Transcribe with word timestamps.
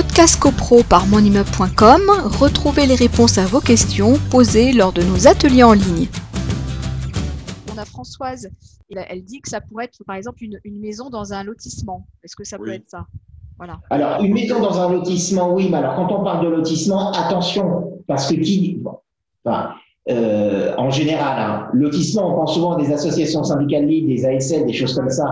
Podcast 0.00 0.38
CoPro 0.38 0.84
par 0.88 1.08
monimmeuble.com, 1.08 2.02
retrouvez 2.38 2.86
les 2.86 2.94
réponses 2.94 3.36
à 3.36 3.46
vos 3.46 3.58
questions 3.58 4.14
posées 4.30 4.72
lors 4.72 4.92
de 4.92 5.02
nos 5.02 5.26
ateliers 5.26 5.64
en 5.64 5.72
ligne. 5.72 6.06
On 7.74 7.76
a 7.76 7.84
Françoise, 7.84 8.48
elle 8.94 9.24
dit 9.24 9.40
que 9.40 9.48
ça 9.48 9.60
pourrait 9.60 9.86
être 9.86 10.04
par 10.04 10.14
exemple 10.14 10.44
une, 10.44 10.78
maison 10.78 11.10
dans 11.10 11.32
un 11.32 11.42
lotissement. 11.42 12.06
Est-ce 12.22 12.36
que 12.36 12.44
ça 12.44 12.58
peut 12.58 12.74
être 12.74 12.88
ça? 12.88 13.06
Voilà. 13.56 13.80
Alors, 13.90 14.22
une 14.22 14.34
maison 14.34 14.60
dans 14.60 14.80
un 14.80 14.92
lotissement, 14.92 15.52
oui, 15.52 15.68
mais 15.68 15.78
alors 15.78 15.96
quand 15.96 16.12
on 16.12 16.22
parle 16.22 16.44
de 16.44 16.50
lotissement, 16.50 17.10
attention, 17.10 17.98
parce 18.06 18.30
que 18.30 18.36
qui. 18.36 18.80
Euh, 20.10 20.74
en 20.78 20.90
général, 20.90 21.40
hein, 21.40 21.70
lotissement, 21.72 22.32
on 22.32 22.34
pense 22.36 22.54
souvent 22.54 22.76
à 22.76 22.80
des 22.80 22.92
associations 22.92 23.42
syndicales 23.42 23.86
libres, 23.86 24.06
des 24.06 24.24
ASL, 24.24 24.64
des 24.64 24.72
choses 24.72 24.94
comme 24.94 25.10
ça. 25.10 25.26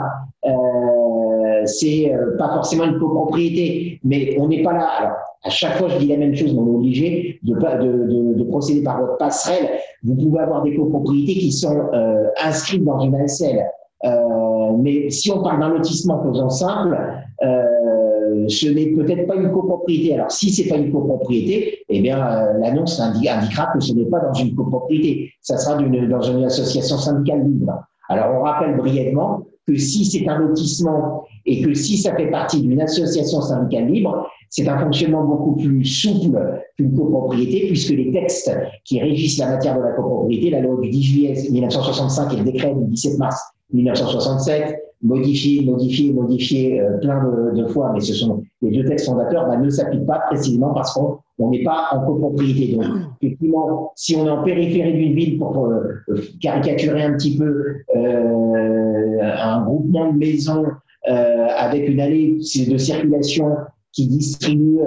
C'est 1.66 2.12
euh, 2.12 2.36
pas 2.36 2.48
forcément 2.48 2.84
une 2.84 2.98
copropriété, 2.98 4.00
mais 4.04 4.36
on 4.38 4.48
n'est 4.48 4.62
pas 4.62 4.72
là. 4.72 4.86
Alors, 4.98 5.16
à 5.46 5.50
chaque 5.50 5.76
fois, 5.76 5.88
je 5.88 5.98
dis 5.98 6.08
la 6.08 6.16
même 6.16 6.34
chose, 6.34 6.54
on 6.58 6.66
est 6.66 6.76
obligé 6.76 7.38
de, 7.43 7.54
de, 7.54 8.34
de, 8.34 8.44
procéder 8.44 8.82
par 8.82 9.00
votre 9.00 9.16
passerelle. 9.16 9.79
Vous 10.02 10.14
pouvez 10.16 10.40
avoir 10.40 10.62
des 10.62 10.74
copropriétés 10.74 11.34
qui 11.34 11.52
sont 11.52 11.88
euh, 11.93 12.26
inscrites 12.43 12.84
dans 12.84 13.00
une 13.00 13.14
ASL. 13.14 13.64
Euh, 14.04 14.72
mais 14.79 15.08
si 15.10 15.30
on 15.30 15.43
parle 15.43 15.60
d'un 15.60 15.68
lotissement 15.68 16.22
faisant 16.22 16.50
simple, 16.50 16.98
euh, 17.44 18.46
ce 18.48 18.68
n'est 18.68 18.86
peut-être 18.86 19.26
pas 19.26 19.36
une 19.36 19.52
copropriété. 19.52 20.14
Alors, 20.14 20.30
si 20.32 20.50
c'est 20.50 20.68
pas 20.68 20.76
une 20.76 20.90
copropriété, 20.93 21.85
eh 21.88 22.00
bien, 22.00 22.18
l'annonce 22.58 22.98
indiquera 23.00 23.68
que 23.72 23.80
ce 23.80 23.93
n'est 23.93 24.07
pas 24.07 24.21
dans 24.21 24.35
une 24.35 24.54
copropriété. 24.54 25.30
Ça 25.40 25.58
sera 25.58 25.76
dans 25.76 26.22
une 26.22 26.44
association 26.44 26.98
syndicale 26.98 27.44
libre. 27.44 27.85
Alors, 28.08 28.40
on 28.40 28.43
rappelle 28.43 28.76
brièvement 28.76 29.43
que 29.66 29.76
si 29.76 30.04
c'est 30.04 30.29
un 30.29 30.38
lotissement 30.38 31.25
et 31.44 31.61
que 31.61 31.74
si 31.74 31.98
ça 31.98 32.14
fait 32.14 32.30
partie 32.30 32.61
d'une 32.61 32.80
association 32.80 33.41
syndicale 33.41 33.88
libre, 33.88 34.28
c'est 34.48 34.69
un 34.69 34.78
fonctionnement 34.78 35.24
beaucoup 35.24 35.56
plus 35.56 35.84
souple 35.84 36.38
qu'une 36.77 36.94
copropriété, 36.94 37.66
puisque 37.66 37.91
les 37.91 38.12
textes 38.12 38.50
qui 38.84 39.00
régissent 39.00 39.38
la 39.38 39.50
matière 39.50 39.76
de 39.76 39.82
la 39.82 39.92
copropriété, 39.92 40.50
la 40.50 40.60
loi 40.60 40.80
du 40.80 40.91
10 40.91 41.02
juillet 41.02 41.34
1965 41.50 42.32
et 42.32 42.36
le 42.36 42.44
décret 42.44 42.74
du 42.74 42.84
17 42.84 43.18
mars 43.18 43.41
1967, 43.72 44.76
modifié, 45.02 45.64
modifié, 45.64 46.12
modifié 46.12 46.80
euh, 46.80 46.98
plein 46.98 47.22
de, 47.24 47.60
de, 47.60 47.66
fois, 47.66 47.92
mais 47.92 48.00
ce 48.00 48.14
sont 48.14 48.42
les 48.62 48.70
deux 48.70 48.84
textes 48.84 49.06
fondateurs, 49.06 49.46
bah, 49.46 49.56
ne 49.56 49.69
s'appliquent 49.69 50.06
pas 50.06 50.20
précisément 50.28 50.72
parce 50.72 50.94
qu'on 50.94 51.19
n'est 51.38 51.62
pas 51.62 51.88
en 51.92 52.00
copropriété. 52.06 52.76
Donc, 52.76 52.86
effectivement, 53.20 53.92
si 53.94 54.16
on 54.16 54.26
est 54.26 54.30
en 54.30 54.42
périphérie 54.42 54.94
d'une 54.94 55.14
ville 55.14 55.38
pour 55.38 55.66
euh, 55.66 56.02
caricaturer 56.40 57.02
un 57.02 57.12
petit 57.14 57.36
peu 57.36 57.76
euh, 57.94 59.20
un 59.22 59.64
groupement 59.64 60.12
de 60.12 60.18
maisons 60.18 60.64
euh, 61.08 61.46
avec 61.56 61.88
une 61.88 62.00
allée 62.00 62.38
de 62.38 62.78
circulation 62.78 63.56
qui 63.92 64.08
distribue, 64.08 64.78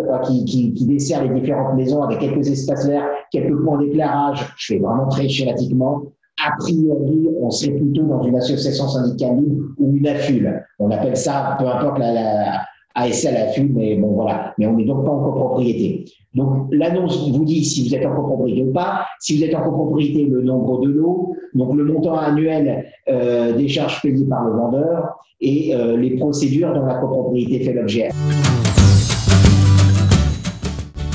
qui, 0.45 0.85
dessert 0.87 1.23
les 1.23 1.39
différentes 1.39 1.75
maisons 1.75 2.03
avec 2.03 2.19
quelques 2.19 2.47
espaces 2.47 2.87
verts, 2.87 3.07
quelques 3.31 3.55
points 3.63 3.79
d'éclairage, 3.79 4.53
je 4.57 4.73
fais 4.73 4.79
vraiment 4.79 5.07
très 5.07 5.27
schématiquement, 5.27 6.03
a 6.45 6.51
priori, 6.59 7.27
on 7.41 7.49
serait 7.49 7.71
plutôt 7.71 8.03
dans 8.03 8.23
une 8.23 8.35
association 8.35 8.87
syndicale 8.87 9.39
ou 9.77 9.95
une 9.95 10.07
AFUL. 10.07 10.63
On 10.77 10.91
appelle 10.91 11.17
ça, 11.17 11.57
peu 11.59 11.67
importe 11.67 11.99
la 11.99 12.61
ASL, 12.95 13.35
AFUL, 13.35 13.71
mais 13.73 13.95
bon 13.95 14.13
voilà. 14.13 14.53
Mais 14.57 14.67
on 14.67 14.75
n'est 14.75 14.85
donc 14.85 15.05
pas 15.05 15.11
en 15.11 15.23
copropriété. 15.23 16.05
Donc 16.35 16.67
l'annonce 16.71 17.29
vous 17.31 17.45
dit 17.45 17.63
si 17.65 17.87
vous 17.87 17.95
êtes 17.95 18.05
en 18.05 18.15
copropriété 18.15 18.63
ou 18.63 18.71
pas. 18.71 19.05
Si 19.19 19.37
vous 19.37 19.43
êtes 19.43 19.55
en 19.55 19.63
copropriété, 19.63 20.25
le 20.25 20.41
nombre 20.41 20.81
de 20.81 20.89
lots, 20.89 21.35
donc 21.53 21.75
le 21.75 21.83
montant 21.83 22.15
annuel 22.15 22.85
euh, 23.07 23.53
des 23.55 23.67
charges 23.67 24.01
payées 24.01 24.25
par 24.25 24.43
le 24.45 24.51
vendeur 24.51 25.19
et 25.41 25.73
euh, 25.73 25.97
les 25.97 26.17
procédures 26.17 26.73
dont 26.73 26.85
la 26.85 26.95
copropriété 26.95 27.63
fait 27.63 27.73
l'objet. 27.73 28.09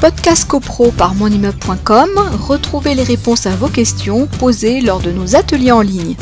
Podcast 0.00 0.46
CoPro 0.48 0.90
par 0.90 1.14
monimmeuble.com, 1.14 2.10
retrouvez 2.46 2.94
les 2.94 3.04
réponses 3.04 3.46
à 3.46 3.56
vos 3.56 3.68
questions 3.68 4.26
posées 4.38 4.80
lors 4.82 5.00
de 5.00 5.10
nos 5.10 5.34
ateliers 5.34 5.72
en 5.72 5.80
ligne. 5.80 6.14